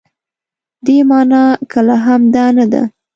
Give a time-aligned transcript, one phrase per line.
[0.85, 2.81] دې مانا کله هم دا نه ده.